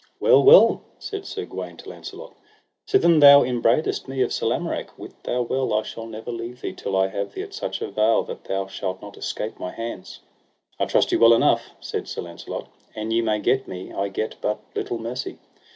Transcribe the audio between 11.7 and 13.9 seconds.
said Sir Launcelot, an ye may get